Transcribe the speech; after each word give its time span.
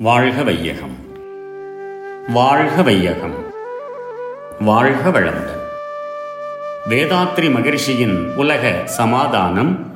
வாழ்க 0.00 0.42
வையகம். 0.42 0.96
வாழ்க 2.28 2.82
வையகம். 2.82 3.34
வாழ்க 4.60 5.20
வளமுடன். 5.20 5.60
வேதாத்ரி 6.88 7.52
மகிழ்ச்சியின் 7.52 8.34
உலக 8.36 8.72
சமாதானம் 8.84 9.92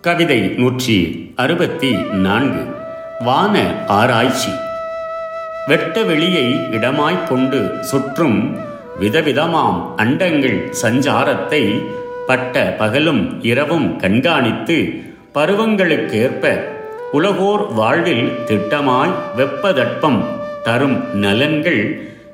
கவிதை 0.00 0.40
நூற்றி 0.40 1.32
அறுபத்தி 1.36 1.92
நான்கு 2.12 2.64
வான 3.20 3.84
ஆராய்ச்சி. 3.86 4.50
வெட்ட 5.66 6.02
வெளியை 6.02 6.52
இடமாய்க் 6.54 7.28
கொண்டு 7.28 7.70
சுற்றும் 7.80 8.58
விதவிதமாம் 9.00 9.94
அண்டங்கள் 9.96 10.74
சஞ்சாரத்தை 10.82 11.82
பட்ட 12.26 12.74
பகலும் 12.78 13.42
இரவும் 13.42 13.96
கண்காணித்து 13.96 15.02
பருவங்களுக்கேற்ப 15.34 16.62
உலகோர் 17.12 17.72
வாழ்வில் 17.72 18.26
திட்டமாய் 18.46 19.14
வெப்பதட்பம் 19.36 20.24
தரும் 20.62 21.14
நலன்கள் 21.14 21.80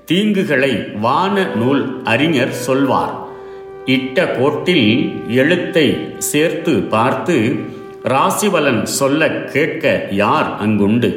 தீங்குகளை 0.07 0.99
வான 1.01 1.45
நூல் 1.55 2.01
அறிஞர் 2.05 2.53
சொல்வார். 2.53 3.15
இட்ட 3.85 4.27
கோட்டில் 4.27 4.89
எழுத்தை 5.29 5.87
சேர்த்து 6.19 6.73
பார்த்து 6.73 7.55
ராசிபலன் 8.05 8.83
சொல்ல 8.83 9.31
கேட்க 9.31 10.07
யார் 10.11 10.61
அங்குண்டு? 10.61 11.11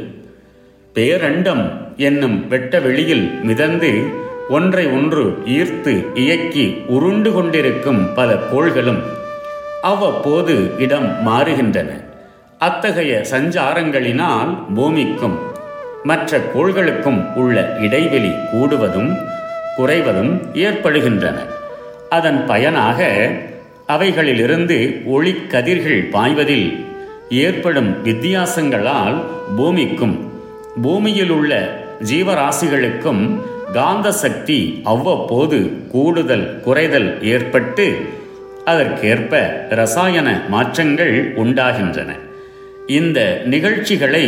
பேரண்டம் 0.95 1.65
என்னும் 1.97 2.47
வெட்ட 2.47 2.79
வெளியில் 2.79 3.39
மிதந்து 3.43 4.03
ஒன்றை 4.49 4.85
ஒன்று 4.85 5.37
ஈர்த்து 5.45 6.17
இயக்கி 6.17 6.77
உருண்டு 6.87 7.31
கொண்டிருக்கும் 7.31 8.13
பல 8.13 8.37
கோள்களும் 8.51 9.01
அவ்வப்போது 9.81 10.71
இடம் 10.77 11.09
மாறுகின்றன. 11.25 12.07
அத்தகைய 12.63 13.25
சஞ்சாரங்களினால் 13.31 14.49
பூமிக்கும் 14.73 15.37
மற்ற 16.03 16.37
கோள்களுக்கும் 16.37 17.33
உள்ள 17.33 17.77
இடைவெளி 17.79 18.31
கூடுவதும் 18.53 19.11
குறைவதும் 19.77 20.53
ஏற்படுகின்றன. 20.53 21.37
அதன் 22.09 22.45
பயனாக 22.45 23.29
அவைகளிலிருந்து 23.87 24.77
ஒளிக்கதிர்கள் 25.05 26.09
பாய்வதில் 26.09 26.85
ஏற்படும் 27.29 28.03
வித்தியாசங்களால் 28.03 29.23
பூமிக்கும் 29.57 30.31
பூமியில் 30.81 31.29
உள்ள 31.29 31.69
ஜீவராசிகளுக்கும் 32.11 33.39
காந்த 33.73 34.11
சக்தி 34.11 34.81
அவ்வப்போது 34.83 35.71
கூடுதல் 35.91 36.61
குறைதல் 36.65 37.23
ஏற்பட்டு 37.23 37.99
அதற்கேற்ப 38.65 39.65
ரசாயன 39.69 40.41
மாற்றங்கள் 40.49 41.33
உண்டாகின்றன. 41.35 42.27
இந்த 42.97 43.19
நிகழ்ச்சிகளை 43.45 44.25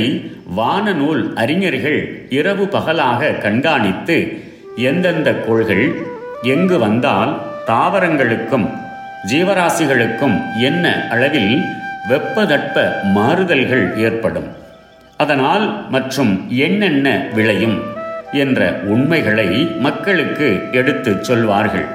வானநூல் 0.57 1.21
அறிஞர்கள் 1.33 2.01
இரவு 2.29 2.67
பகலாக 2.67 3.29
கண்காணித்து 3.43 4.17
எந்தெந்த 4.75 5.29
கோள்கள் 5.45 5.85
எங்கு 6.43 6.77
வந்தால் 6.79 7.31
தாவரங்களுக்கும் 7.67 8.67
ஜீவராசிகளுக்கும் 9.31 10.37
என்ன 10.67 11.07
அளவில் 11.09 11.53
வெப்பதட்ப 12.09 12.85
மாறுதல்கள் 13.15 13.97
ஏற்படும். 13.97 14.49
அதனால் 15.17 15.65
மற்றும் 15.89 16.33
என்னென்ன 16.49 17.07
விளையும் 17.33 17.77
என்ற 18.43 18.79
உண்மைகளை 18.93 19.49
மக்களுக்கு 19.79 20.49
எடுத்துச் 20.71 21.23
சொல்வார்கள். 21.23 21.87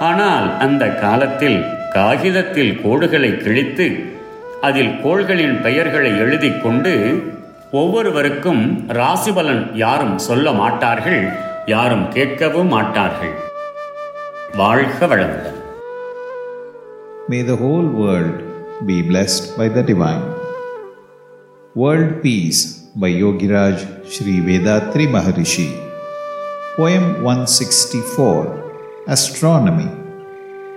ஆனால் 0.00 0.58
அந்த 0.58 0.84
காலத்தில் 1.04 1.60
காகிதத்தில் 1.90 2.80
கோடுகளை 2.84 3.36
கிழித்து 3.36 4.16
அதில் 4.62 5.02
கோள்களின் 5.02 5.56
பெயர்களை 5.60 6.18
எழுதி 6.18 6.50
கொண்டு 6.58 6.92
ஒவ்வொருவருக்கும் 7.72 8.88
ராசிபலன் 8.88 9.74
யாரும் 9.74 10.18
சொல்ல 10.18 10.52
மாட்டார்கள் 10.52 11.22
யாரும் 11.66 12.06
கேட்கவும் 12.16 12.72
மாட்டார்கள் 12.76 13.36
வாழ்க 14.56 15.06
வளமுடன் 15.06 15.54
May 17.30 17.42
the 17.42 17.56
whole 17.56 17.88
world 18.02 18.36
be 18.86 19.02
blessed 19.02 19.58
by 19.58 19.68
the 19.68 19.82
Divine. 19.82 20.22
World 21.74 22.22
Peace 22.22 22.60
by 22.94 23.10
Yogiraj 23.22 23.76
Sri 24.06 24.40
Vedatri 24.40 25.06
Maharishi. 25.06 25.66
Poem 26.76 27.22
164 27.22 28.46
Astronomy. 29.06 29.88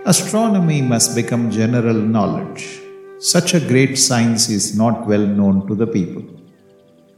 Astronomy 0.06 0.82
must 0.82 1.16
become 1.16 1.50
general 1.52 2.02
knowledge. 2.16 2.81
Such 3.24 3.54
a 3.54 3.60
great 3.60 4.00
science 4.00 4.50
is 4.50 4.76
not 4.76 5.06
well 5.06 5.24
known 5.24 5.68
to 5.68 5.76
the 5.76 5.86
people. 5.86 6.24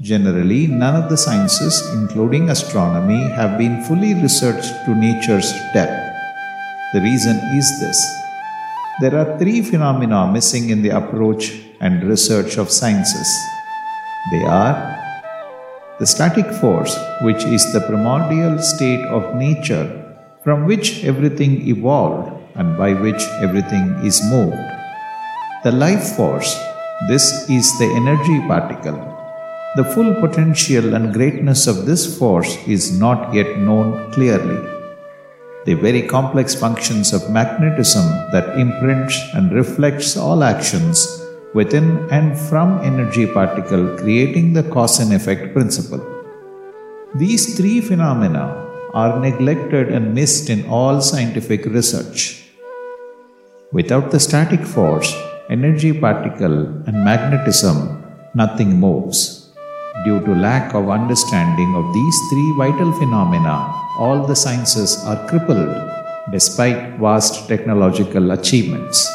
Generally, 0.02 0.68
none 0.68 1.02
of 1.02 1.10
the 1.10 1.16
sciences, 1.16 1.82
including 1.94 2.50
astronomy, 2.50 3.24
have 3.30 3.58
been 3.58 3.82
fully 3.86 4.14
researched 4.14 4.74
to 4.84 4.96
nature's 4.96 5.50
depth. 5.74 5.96
The 6.92 7.00
reason 7.00 7.38
is 7.56 7.80
this 7.80 7.98
there 9.00 9.16
are 9.16 9.40
three 9.40 9.62
phenomena 9.62 10.30
missing 10.30 10.72
in 10.72 10.82
the 10.82 10.90
approach 10.90 11.54
and 11.80 12.04
research 12.04 12.58
of 12.58 12.70
sciences. 12.70 13.30
They 14.30 14.44
are 14.44 14.76
the 16.00 16.06
static 16.06 16.52
force, 16.60 16.98
which 17.22 17.46
is 17.46 17.72
the 17.72 17.80
primordial 17.80 18.60
state 18.60 19.06
of 19.06 19.36
nature 19.38 19.88
from 20.44 20.66
which 20.66 21.06
everything 21.06 21.66
evolved 21.66 22.30
and 22.56 22.78
by 22.78 22.92
which 22.94 23.24
everything 23.40 23.88
is 24.04 24.22
moved. 24.30 24.73
The 25.64 25.72
life 25.72 26.16
force, 26.18 26.60
this 27.08 27.50
is 27.50 27.78
the 27.80 27.86
energy 27.96 28.40
particle. 28.48 29.00
The 29.78 29.86
full 29.86 30.14
potential 30.16 30.94
and 30.94 31.14
greatness 31.14 31.68
of 31.68 31.86
this 31.86 32.18
force 32.20 32.58
is 32.68 33.00
not 33.00 33.34
yet 33.34 33.58
known 33.58 34.12
clearly 34.12 34.74
the 35.66 35.74
very 35.76 36.02
complex 36.02 36.54
functions 36.54 37.14
of 37.14 37.30
magnetism 37.30 38.06
that 38.34 38.60
imprints 38.60 39.18
and 39.34 39.54
reflects 39.54 40.18
all 40.18 40.44
actions 40.44 41.22
within 41.54 41.88
and 42.12 42.38
from 42.38 42.80
energy 42.82 43.26
particle 43.26 43.96
creating 43.98 44.52
the 44.52 44.64
cause 44.64 45.00
and 45.00 45.14
effect 45.14 45.54
principle. 45.54 46.04
These 47.16 47.56
three 47.56 47.80
phenomena 47.80 48.46
are 48.94 49.20
neglected 49.20 49.90
and 49.90 50.14
missed 50.14 50.50
in 50.50 50.66
all 50.66 51.00
scientific 51.00 51.66
research. 51.66 52.50
Without 53.72 54.12
the 54.12 54.20
static 54.20 54.62
force, 54.62 55.16
energy 55.50 55.92
particle 55.92 56.68
and 56.88 57.04
magnetism, 57.04 58.02
nothing 58.34 58.80
moves. 58.80 59.52
Due 60.06 60.22
to 60.22 60.34
lack 60.34 60.74
of 60.74 60.90
understanding 60.90 61.76
of 61.76 61.94
these 61.94 62.18
three 62.30 62.54
vital 62.58 62.92
phenomena, 62.94 63.70
all 64.00 64.26
the 64.26 64.36
sciences 64.36 65.04
are 65.04 65.28
crippled 65.28 65.76
despite 66.32 66.98
vast 66.98 67.48
technological 67.50 68.32
achievements. 68.32 69.06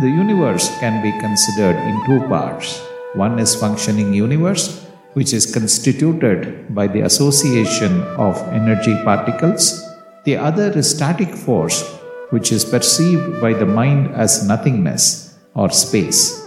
The 0.00 0.08
universe 0.08 0.70
can 0.78 1.02
be 1.02 1.10
considered 1.18 1.76
in 1.76 2.06
two 2.06 2.26
parts. 2.28 2.80
One 3.14 3.38
is 3.40 3.54
functioning 3.54 4.14
universe, 4.14 4.86
which 5.14 5.34
is 5.34 5.52
constituted 5.52 6.72
by 6.72 6.86
the 6.86 7.00
association 7.00 8.00
of 8.16 8.38
energy 8.52 8.94
particles. 9.02 9.82
The 10.24 10.36
other 10.36 10.70
is 10.70 10.88
static 10.88 11.34
force, 11.34 11.82
which 12.30 12.52
is 12.52 12.64
perceived 12.64 13.40
by 13.40 13.52
the 13.52 13.66
mind 13.66 14.14
as 14.14 14.46
nothingness 14.46 15.21
or 15.54 15.70
space. 15.70 16.40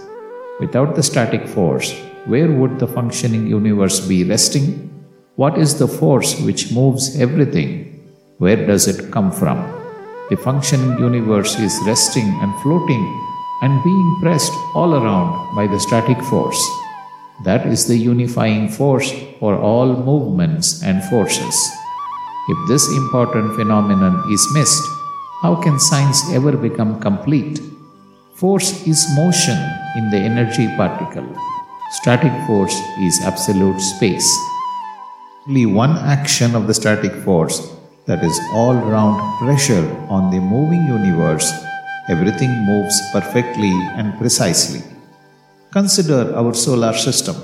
Without 0.60 0.94
the 0.94 1.02
static 1.02 1.46
force, 1.46 1.92
where 2.26 2.50
would 2.50 2.78
the 2.78 2.88
functioning 2.88 3.46
universe 3.46 4.00
be 4.00 4.24
resting? 4.24 4.90
What 5.36 5.58
is 5.58 5.78
the 5.78 5.86
force 5.86 6.40
which 6.40 6.72
moves 6.72 7.20
everything? 7.20 8.02
Where 8.38 8.66
does 8.66 8.88
it 8.88 9.12
come 9.12 9.30
from? 9.30 9.58
The 10.30 10.36
functioning 10.36 10.98
universe 10.98 11.58
is 11.58 11.78
resting 11.86 12.26
and 12.42 12.52
floating 12.62 13.04
and 13.62 13.84
being 13.84 14.18
pressed 14.20 14.52
all 14.74 14.94
around 14.94 15.54
by 15.54 15.66
the 15.66 15.78
static 15.78 16.20
force. 16.22 16.62
That 17.44 17.66
is 17.66 17.86
the 17.86 17.96
unifying 17.96 18.68
force 18.68 19.12
for 19.38 19.58
all 19.58 19.94
movements 19.94 20.82
and 20.82 21.04
forces. 21.04 21.54
If 22.48 22.68
this 22.68 22.88
important 22.96 23.56
phenomenon 23.56 24.24
is 24.32 24.48
missed, 24.52 24.82
how 25.42 25.54
can 25.56 25.78
science 25.78 26.32
ever 26.32 26.56
become 26.56 26.98
complete? 27.00 27.60
Force 28.36 28.86
is 28.86 29.16
motion 29.16 29.56
in 29.96 30.10
the 30.10 30.18
energy 30.18 30.68
particle. 30.76 31.26
Static 31.92 32.32
force 32.46 32.78
is 33.00 33.18
absolute 33.22 33.80
space. 33.80 34.28
Only 35.48 35.64
one 35.64 35.96
action 35.96 36.54
of 36.54 36.66
the 36.66 36.74
static 36.74 37.14
force, 37.24 37.72
that 38.04 38.22
is 38.22 38.38
all 38.52 38.74
round 38.74 39.16
pressure 39.38 39.88
on 40.10 40.30
the 40.30 40.38
moving 40.38 40.84
universe, 40.86 41.50
everything 42.10 42.50
moves 42.66 43.00
perfectly 43.10 43.72
and 43.96 44.12
precisely. 44.18 44.82
Consider 45.72 46.36
our 46.36 46.52
solar 46.52 46.92
system, 46.92 47.36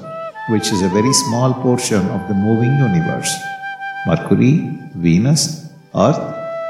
which 0.51 0.71
is 0.73 0.83
a 0.83 0.91
very 0.91 1.15
small 1.25 1.55
portion 1.55 2.05
of 2.11 2.29
the 2.29 2.35
moving 2.35 2.77
universe. 2.77 3.35
Mercury, 4.07 4.77
Venus, 4.95 5.73
Earth, 5.95 6.21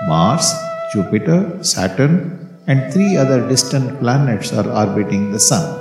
Mars, 0.06 0.48
Jupiter, 0.92 1.58
Saturn, 1.64 2.41
and 2.66 2.92
three 2.92 3.16
other 3.16 3.48
distant 3.48 3.98
planets 4.00 4.52
are 4.52 4.68
orbiting 4.68 5.32
the 5.32 5.40
Sun. 5.40 5.78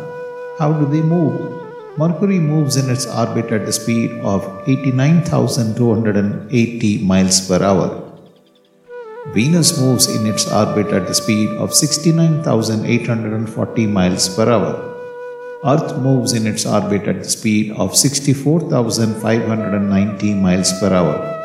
How 0.60 0.72
do 0.74 0.86
they 0.86 1.02
move? 1.02 1.58
Mercury 1.98 2.40
moves 2.40 2.78
in 2.78 2.90
its 2.90 3.06
orbit 3.06 3.52
at 3.52 3.66
the 3.66 3.74
speed 3.74 4.12
of 4.22 4.64
89,280 4.68 7.04
miles 7.04 7.46
per 7.48 7.62
hour. 7.64 8.08
Venus 9.34 9.80
moves 9.80 10.08
in 10.08 10.26
its 10.26 10.52
orbit 10.52 10.88
at 10.88 11.06
the 11.08 11.14
speed 11.14 11.50
of 11.50 11.72
69,840 11.74 13.88
miles 13.88 14.28
per 14.36 14.50
hour. 14.50 14.88
Earth 15.64 15.96
moves 16.00 16.34
in 16.34 16.48
its 16.48 16.66
orbit 16.66 17.08
at 17.08 17.20
the 17.20 17.30
speed 17.30 17.72
of 17.74 17.96
64,590 17.96 20.34
miles 20.34 20.74
per 20.80 20.92
hour. 20.92 21.41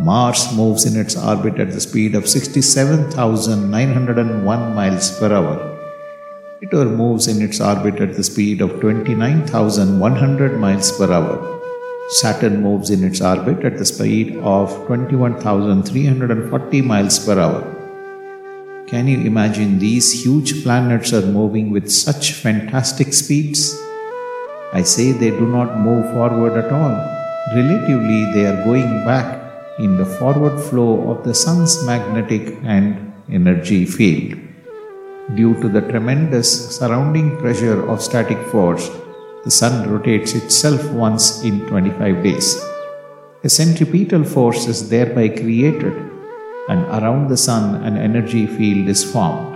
Mars 0.00 0.50
moves 0.54 0.86
in 0.86 0.96
its 0.98 1.14
orbit 1.16 1.60
at 1.60 1.72
the 1.72 1.80
speed 1.80 2.14
of 2.14 2.26
67,901 2.26 4.74
miles 4.74 5.18
per 5.18 5.30
hour. 5.30 5.58
Jupiter 6.62 6.86
moves 6.86 7.28
in 7.28 7.42
its 7.42 7.60
orbit 7.60 8.00
at 8.00 8.14
the 8.14 8.24
speed 8.24 8.62
of 8.62 8.80
29,100 8.80 10.58
miles 10.58 10.90
per 10.96 11.12
hour. 11.12 11.60
Saturn 12.08 12.62
moves 12.62 12.88
in 12.88 13.04
its 13.04 13.20
orbit 13.20 13.66
at 13.66 13.76
the 13.76 13.84
speed 13.84 14.38
of 14.38 14.74
21,340 14.86 16.80
miles 16.80 17.18
per 17.26 17.38
hour. 17.38 17.62
Can 18.86 19.06
you 19.06 19.20
imagine 19.20 19.78
these 19.78 20.24
huge 20.24 20.62
planets 20.62 21.12
are 21.12 21.26
moving 21.26 21.70
with 21.70 21.92
such 21.92 22.32
fantastic 22.32 23.12
speeds? 23.12 23.78
I 24.72 24.84
say 24.84 25.12
they 25.12 25.30
do 25.30 25.46
not 25.46 25.80
move 25.80 26.10
forward 26.14 26.56
at 26.56 26.72
all. 26.72 26.96
Relatively, 27.54 28.24
they 28.32 28.46
are 28.46 28.64
going 28.64 29.04
back 29.04 29.41
in 29.78 29.96
the 29.96 30.06
forward 30.18 30.60
flow 30.60 31.10
of 31.10 31.24
the 31.24 31.34
sun's 31.34 31.84
magnetic 31.84 32.58
and 32.64 33.12
energy 33.30 33.84
field. 33.86 34.38
Due 35.36 35.54
to 35.62 35.68
the 35.68 35.80
tremendous 35.80 36.76
surrounding 36.76 37.36
pressure 37.38 37.88
of 37.88 38.02
static 38.02 38.38
force, 38.48 38.90
the 39.44 39.50
sun 39.50 39.90
rotates 39.90 40.34
itself 40.34 40.90
once 40.90 41.42
in 41.42 41.66
25 41.68 42.22
days. 42.22 42.60
A 43.44 43.48
centripetal 43.48 44.24
force 44.24 44.66
is 44.66 44.88
thereby 44.88 45.28
created, 45.28 45.94
and 46.68 46.82
around 46.98 47.28
the 47.28 47.36
sun, 47.36 47.82
an 47.82 47.96
energy 47.96 48.46
field 48.46 48.88
is 48.88 49.02
formed. 49.02 49.52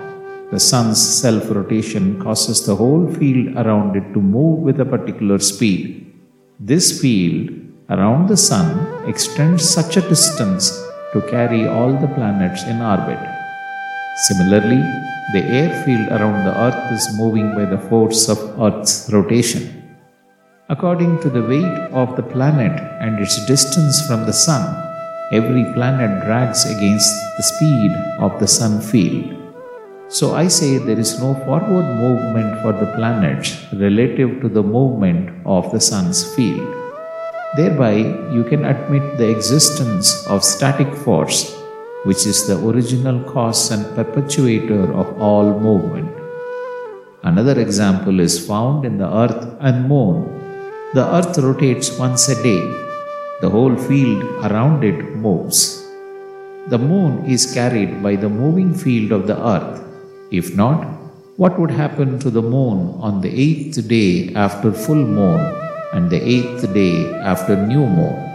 The 0.51 0.61
sun's 0.61 1.01
self 1.01 1.51
rotation 1.51 2.23
causes 2.23 2.65
the 2.65 2.77
whole 2.77 3.13
field 3.13 3.57
around 3.57 3.97
it 3.97 4.13
to 4.15 4.21
move 4.21 4.61
with 4.61 4.81
a 4.81 4.85
particular 4.85 5.39
speed. 5.41 6.13
This 6.59 7.01
field 7.01 7.66
around 7.89 8.29
the 8.29 8.37
sun 8.37 8.69
extends 9.09 9.69
such 9.69 9.97
a 9.97 10.09
distance 10.09 10.71
to 11.13 11.21
carry 11.31 11.69
all 11.69 11.93
the 11.93 12.13
planets 12.17 12.65
in 12.65 12.81
orbit. 12.83 13.21
Similarly, 14.27 14.83
the 15.33 15.43
airfield 15.45 16.09
around 16.09 16.45
the 16.45 16.57
Earth 16.67 16.93
is 16.93 17.17
moving 17.17 17.55
by 17.55 17.65
the 17.65 17.79
force 17.79 18.29
of 18.29 18.39
Earth's 18.61 19.09
rotation. 19.13 19.97
According 20.69 21.21
to 21.21 21.31
the 21.31 21.43
weight 21.43 21.79
of 21.93 22.17
the 22.17 22.25
planet 22.25 22.75
and 23.01 23.21
its 23.21 23.45
distance 23.47 24.05
from 24.07 24.27
the 24.27 24.33
Sun, 24.33 24.65
every 25.31 25.65
planet 25.75 26.25
drags 26.25 26.65
against 26.65 27.11
the 27.37 27.43
speed 27.43 27.93
of 28.19 28.41
the 28.41 28.49
Sun 28.49 28.81
field. 28.81 29.33
So 30.09 30.35
I 30.35 30.49
say 30.49 30.79
there 30.79 30.99
is 30.99 31.21
no 31.21 31.35
forward 31.45 31.87
movement 32.05 32.63
for 32.63 32.73
the 32.73 32.93
planets 32.97 33.57
relative 33.73 34.41
to 34.41 34.49
the 34.49 34.63
movement 34.63 35.31
of 35.47 35.71
the 35.71 35.81
Sun's 35.81 36.35
field. 36.35 36.86
Thereby, 37.57 37.97
you 38.37 38.45
can 38.45 38.65
admit 38.65 39.17
the 39.19 39.29
existence 39.31 40.27
of 40.27 40.45
static 40.45 40.93
force 40.95 41.57
which 42.09 42.25
is 42.31 42.47
the 42.49 42.57
original 42.69 43.19
cause 43.33 43.63
and 43.75 43.85
perpetuator 43.97 44.85
of 45.01 45.09
all 45.21 45.49
movement. 45.59 46.13
Another 47.25 47.57
example 47.61 48.21
is 48.21 48.35
found 48.47 48.85
in 48.85 48.97
the 48.99 49.11
earth 49.23 49.43
and 49.61 49.89
moon. 49.89 50.19
The 50.95 51.07
earth 51.17 51.37
rotates 51.39 51.89
once 51.99 52.29
a 52.29 52.37
day. 52.43 52.63
The 53.41 53.51
whole 53.51 53.77
field 53.89 54.23
around 54.47 54.85
it 54.85 55.17
moves. 55.17 55.61
The 56.69 56.79
moon 56.79 57.25
is 57.27 57.53
carried 57.53 58.03
by 58.05 58.15
the 58.15 58.29
moving 58.29 58.73
field 58.73 59.11
of 59.11 59.27
the 59.27 59.39
earth. 59.55 59.83
If 60.31 60.55
not, 60.55 60.85
what 61.43 61.59
would 61.59 61.73
happen 61.73 62.19
to 62.21 62.31
the 62.31 62.47
moon 62.57 62.79
on 63.01 63.21
the 63.21 63.33
eighth 63.47 63.89
day 63.89 64.33
after 64.35 64.71
full 64.73 65.05
moon 65.19 65.66
and 65.93 66.11
the 66.11 66.23
eighth 66.23 66.73
day 66.75 67.15
after 67.21 67.57
new 67.57 67.87
moon? 67.87 68.27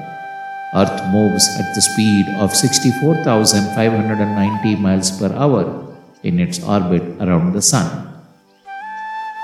Earth 0.73 1.03
moves 1.11 1.45
at 1.59 1.75
the 1.75 1.81
speed 1.81 2.25
of 2.39 2.55
64,590 2.55 4.75
miles 4.77 5.11
per 5.11 5.33
hour 5.35 5.85
in 6.23 6.39
its 6.39 6.63
orbit 6.63 7.03
around 7.19 7.51
the 7.51 7.61
Sun. 7.61 8.07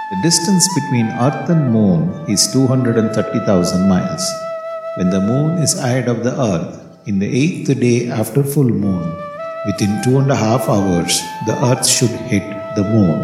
The 0.10 0.16
distance 0.24 0.66
between 0.74 1.08
Earth 1.20 1.50
and 1.50 1.74
Moon 1.74 2.24
is 2.30 2.48
230,000 2.54 3.90
miles. 3.90 4.24
When 4.96 5.10
the 5.10 5.20
Moon 5.20 5.58
is 5.60 5.78
ahead 5.78 6.08
of 6.08 6.24
the 6.24 6.32
Earth 6.32 6.80
in 7.06 7.20
the 7.20 7.28
eighth 7.28 7.78
day 7.78 8.10
after 8.10 8.42
full 8.42 8.72
moon, 8.72 9.14
within 9.66 10.02
two 10.04 10.20
and 10.20 10.32
a 10.32 10.36
half 10.36 10.70
hours, 10.70 11.20
the 11.46 11.62
Earth 11.62 11.86
should 11.86 12.16
hit 12.32 12.48
the 12.78 12.84
Moon. 12.84 13.20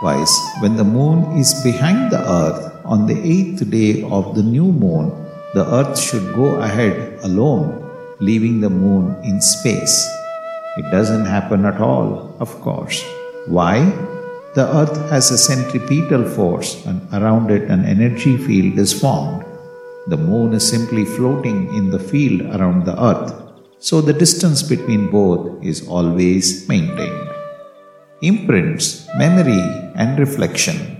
Twice, 0.00 0.38
when 0.60 0.76
the 0.76 0.84
Moon 0.84 1.38
is 1.38 1.54
behind 1.64 2.12
the 2.12 2.20
Earth 2.20 2.75
on 2.86 3.06
the 3.06 3.18
eighth 3.18 3.68
day 3.70 4.02
of 4.02 4.34
the 4.34 4.42
new 4.42 4.70
moon, 4.70 5.10
the 5.54 5.66
earth 5.74 5.98
should 5.98 6.34
go 6.34 6.56
ahead 6.56 7.18
alone, 7.22 7.82
leaving 8.20 8.60
the 8.60 8.70
moon 8.70 9.16
in 9.24 9.40
space. 9.40 9.96
It 10.76 10.90
doesn't 10.90 11.24
happen 11.24 11.64
at 11.64 11.80
all, 11.80 12.36
of 12.38 12.50
course. 12.60 13.02
Why? 13.46 13.80
The 14.54 14.66
earth 14.80 14.96
has 15.10 15.30
a 15.30 15.38
centripetal 15.38 16.24
force 16.28 16.84
and 16.86 17.00
around 17.12 17.50
it 17.50 17.70
an 17.70 17.84
energy 17.84 18.36
field 18.36 18.78
is 18.78 18.92
formed. 18.92 19.44
The 20.06 20.16
moon 20.16 20.54
is 20.54 20.68
simply 20.68 21.04
floating 21.04 21.74
in 21.74 21.90
the 21.90 21.98
field 21.98 22.42
around 22.54 22.84
the 22.84 22.96
earth, 23.02 23.34
so 23.80 24.00
the 24.00 24.12
distance 24.12 24.62
between 24.62 25.10
both 25.10 25.62
is 25.64 25.88
always 25.88 26.68
maintained. 26.68 27.28
Imprints, 28.22 29.08
memory, 29.18 29.60
and 29.96 30.18
reflection 30.18 30.95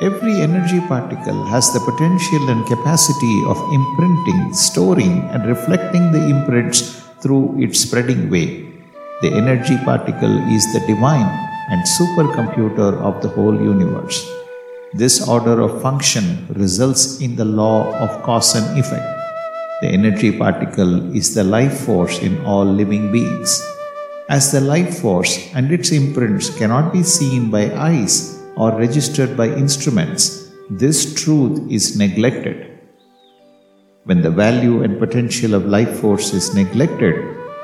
Every 0.00 0.40
energy 0.40 0.78
particle 0.86 1.42
has 1.46 1.72
the 1.72 1.80
potential 1.80 2.50
and 2.50 2.64
capacity 2.68 3.42
of 3.48 3.58
imprinting, 3.74 4.54
storing, 4.54 5.26
and 5.34 5.44
reflecting 5.44 6.12
the 6.12 6.22
imprints 6.22 7.02
through 7.18 7.58
its 7.58 7.80
spreading 7.80 8.30
way. 8.30 8.70
The 9.22 9.34
energy 9.34 9.76
particle 9.78 10.38
is 10.54 10.62
the 10.72 10.86
divine 10.86 11.26
and 11.74 11.82
supercomputer 11.98 12.94
of 13.02 13.20
the 13.22 13.28
whole 13.28 13.58
universe. 13.58 14.24
This 14.94 15.26
order 15.26 15.60
of 15.60 15.82
function 15.82 16.46
results 16.50 17.20
in 17.20 17.34
the 17.34 17.44
law 17.44 17.92
of 17.98 18.22
cause 18.22 18.54
and 18.54 18.78
effect. 18.78 19.02
The 19.82 19.88
energy 19.88 20.30
particle 20.30 21.12
is 21.12 21.34
the 21.34 21.42
life 21.42 21.80
force 21.80 22.20
in 22.20 22.38
all 22.46 22.64
living 22.64 23.10
beings. 23.10 23.60
As 24.28 24.52
the 24.52 24.60
life 24.60 25.00
force 25.00 25.52
and 25.56 25.72
its 25.72 25.90
imprints 25.90 26.56
cannot 26.56 26.92
be 26.92 27.02
seen 27.02 27.50
by 27.50 27.74
eyes 27.74 28.37
or 28.58 28.76
registered 28.76 29.36
by 29.36 29.46
instruments, 29.46 30.52
this 30.68 31.14
truth 31.14 31.70
is 31.70 31.96
neglected. 31.96 32.78
When 34.04 34.20
the 34.20 34.30
value 34.30 34.82
and 34.82 34.98
potential 34.98 35.54
of 35.54 35.66
life 35.66 36.00
force 36.00 36.34
is 36.34 36.54
neglected, 36.54 37.14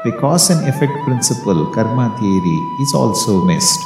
the 0.04 0.12
cause 0.12 0.50
and 0.50 0.68
effect 0.68 0.92
principle, 1.04 1.72
karma 1.74 2.14
theory, 2.18 2.58
is 2.84 2.94
also 2.94 3.44
missed. 3.44 3.80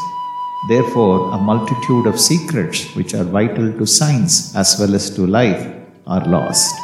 Therefore, 0.69 1.33
a 1.33 1.39
multitude 1.39 2.07
of 2.07 2.21
secrets 2.21 2.95
which 2.95 3.15
are 3.15 3.25
vital 3.25 3.73
to 3.79 3.87
science 3.87 4.55
as 4.55 4.77
well 4.79 4.95
as 4.95 5.09
to 5.11 5.27
life 5.27 5.65
are 6.07 6.27
lost. 6.27 6.75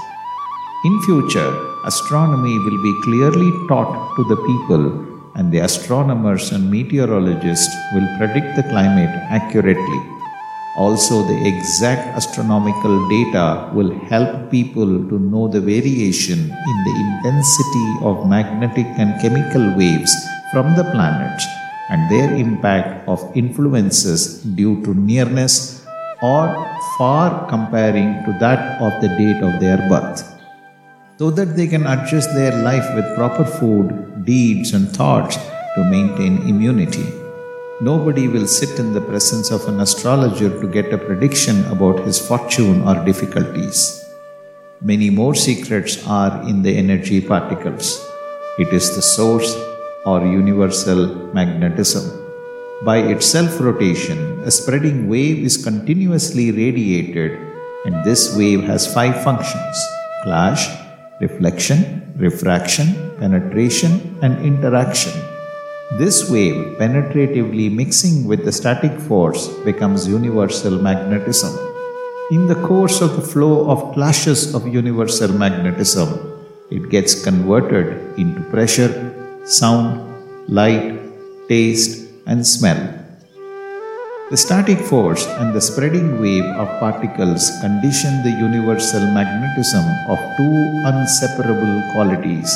In 0.84 1.02
future, 1.02 1.50
astronomy 1.84 2.58
will 2.60 2.82
be 2.82 3.00
clearly 3.02 3.50
taught 3.68 4.14
to 4.16 4.24
the 4.24 4.36
people 4.36 5.13
and 5.36 5.52
the 5.52 5.58
astronomers 5.58 6.52
and 6.52 6.70
meteorologists 6.70 7.74
will 7.92 8.06
predict 8.18 8.56
the 8.56 8.62
climate 8.70 9.14
accurately. 9.30 10.00
Also, 10.76 11.22
the 11.22 11.38
exact 11.46 12.02
astronomical 12.18 13.08
data 13.08 13.70
will 13.72 13.92
help 14.10 14.50
people 14.50 14.86
to 15.08 15.18
know 15.18 15.46
the 15.46 15.60
variation 15.60 16.38
in 16.50 16.76
the 16.86 16.94
intensity 17.04 17.88
of 18.02 18.26
magnetic 18.26 18.86
and 18.98 19.20
chemical 19.22 19.62
waves 19.76 20.12
from 20.50 20.74
the 20.74 20.84
planets 20.90 21.46
and 21.90 22.10
their 22.10 22.34
impact 22.34 23.06
of 23.08 23.20
influences 23.36 24.42
due 24.58 24.82
to 24.82 24.94
nearness 24.94 25.86
or 26.22 26.50
far 26.98 27.46
comparing 27.48 28.24
to 28.24 28.32
that 28.40 28.80
of 28.80 28.92
the 29.00 29.08
date 29.08 29.42
of 29.42 29.60
their 29.60 29.78
birth. 29.88 30.33
So 31.18 31.30
that 31.30 31.56
they 31.56 31.66
can 31.66 31.86
adjust 31.86 32.34
their 32.34 32.54
life 32.62 32.86
with 32.94 33.14
proper 33.16 33.44
food, 33.44 34.24
deeds, 34.24 34.72
and 34.74 34.88
thoughts 34.88 35.36
to 35.76 35.84
maintain 35.84 36.38
immunity. 36.48 37.06
Nobody 37.80 38.26
will 38.28 38.46
sit 38.46 38.78
in 38.78 38.92
the 38.92 39.00
presence 39.00 39.50
of 39.50 39.66
an 39.68 39.80
astrologer 39.80 40.50
to 40.60 40.66
get 40.66 40.92
a 40.92 40.98
prediction 40.98 41.64
about 41.66 42.00
his 42.00 42.18
fortune 42.18 42.82
or 42.82 43.04
difficulties. 43.04 44.04
Many 44.80 45.10
more 45.10 45.34
secrets 45.34 46.04
are 46.06 46.42
in 46.48 46.62
the 46.62 46.76
energy 46.76 47.20
particles. 47.20 48.04
It 48.58 48.68
is 48.68 48.94
the 48.94 49.02
source 49.02 49.54
or 50.04 50.26
universal 50.26 51.06
magnetism. 51.32 52.04
By 52.84 52.98
its 52.98 53.26
self 53.26 53.60
rotation, 53.60 54.40
a 54.40 54.50
spreading 54.50 55.08
wave 55.08 55.38
is 55.38 55.56
continuously 55.62 56.50
radiated 56.50 57.40
And 57.84 58.02
this 58.02 58.34
wave 58.34 58.62
has 58.64 58.92
five 58.92 59.22
functions 59.22 59.76
clash, 60.22 60.83
reflection, 61.20 62.12
refraction, 62.16 62.94
penetration, 63.18 64.18
and 64.22 64.44
interaction. 64.44 65.12
This 65.98 66.30
wave, 66.30 66.76
penetratively 66.78 67.70
mixing 67.70 68.24
with 68.24 68.44
the 68.44 68.52
static 68.52 68.98
force, 68.98 69.48
becomes 69.64 70.08
universal 70.08 70.80
magnetism. 70.80 71.52
In 72.30 72.46
the 72.46 72.56
course 72.66 73.00
of 73.00 73.16
the 73.16 73.22
flow 73.22 73.70
of 73.70 73.92
clashes 73.94 74.54
of 74.54 74.66
universal 74.66 75.32
magnetism, 75.32 76.08
it 76.70 76.88
gets 76.88 77.22
converted 77.22 78.18
into 78.18 78.40
pressure, 78.50 79.12
sound, 79.44 80.00
light, 80.48 80.98
taste, 81.48 82.10
and 82.26 82.46
smell. 82.46 83.03
The 84.30 84.38
static 84.38 84.78
force 84.78 85.26
and 85.26 85.54
the 85.54 85.60
spreading 85.60 86.18
wave 86.18 86.46
of 86.56 86.66
particles 86.80 87.50
condition 87.60 88.22
the 88.22 88.30
universal 88.30 89.02
magnetism 89.12 89.84
of 90.08 90.18
two 90.38 90.54
inseparable 90.90 91.82
qualities 91.92 92.50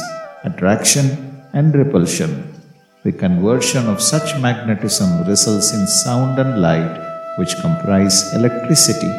attraction 0.45 1.07
and 1.53 1.75
repulsion. 1.75 2.55
The 3.03 3.13
conversion 3.13 3.87
of 3.87 4.01
such 4.01 4.41
magnetism 4.41 5.29
results 5.29 5.75
in 5.75 5.87
sound 5.87 6.39
and 6.39 6.63
light, 6.63 7.37
which 7.37 7.55
comprise 7.61 8.33
electricity. 8.33 9.13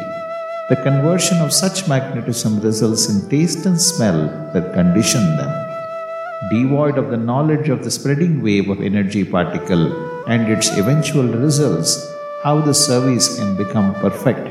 The 0.70 0.80
conversion 0.82 1.38
of 1.38 1.52
such 1.52 1.86
magnetism 1.86 2.60
results 2.62 3.08
in 3.08 3.30
taste 3.30 3.64
and 3.64 3.80
smell 3.80 4.26
that 4.54 4.74
condition 4.74 5.22
them. 5.36 5.52
Devoid 6.50 6.98
of 6.98 7.10
the 7.10 7.16
knowledge 7.16 7.68
of 7.68 7.84
the 7.84 7.92
spreading 7.92 8.42
wave 8.42 8.70
of 8.70 8.80
energy 8.80 9.24
particle 9.24 9.84
and 10.26 10.50
its 10.50 10.76
eventual 10.76 11.28
results, 11.28 12.09
how 12.43 12.61
the 12.61 12.73
service 12.73 13.37
can 13.37 13.55
become 13.55 13.93
perfect. 13.95 14.47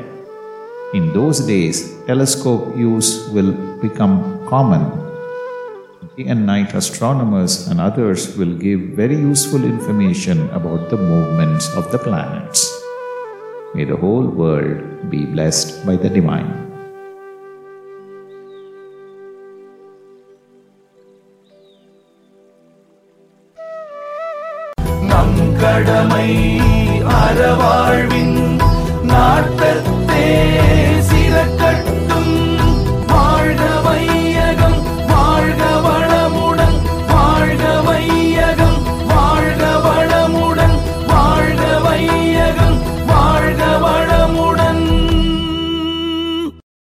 In 0.93 1.13
those 1.13 1.39
days, 1.39 1.95
telescope 2.05 2.75
use 2.77 3.27
will 3.29 3.53
become 3.81 4.45
common. 4.47 4.83
Day 6.15 6.27
and 6.27 6.45
night 6.45 6.73
astronomers 6.73 7.67
and 7.67 7.81
others 7.81 8.37
will 8.37 8.55
give 8.55 8.79
very 8.95 9.17
useful 9.17 9.63
information 9.63 10.49
about 10.51 10.89
the 10.89 10.97
movements 10.97 11.67
of 11.75 11.91
the 11.91 11.99
planets. 11.99 12.71
May 13.73 13.83
the 13.83 13.97
whole 13.97 14.27
world 14.27 15.09
be 15.09 15.25
blessed 15.25 15.85
by 15.85 15.95
the 15.97 16.09
Divine. 16.09 16.51
நம் 25.11 25.39
கடமை 25.61 26.29
அறவாழ்வின் 27.18 28.36
நாட்டத்தே 29.02 30.26
சிறக்க 31.10 31.59